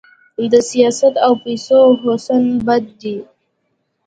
[0.51, 3.17] د سیاحت او پیسو هوسونه بد دي.